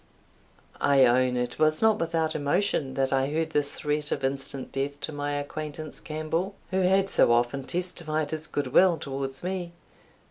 [0.79, 4.99] I own it was not without emotion that I heard this threat of instant death
[5.01, 9.73] to my acquaintance Campbell, who had so often testified his good will towards me.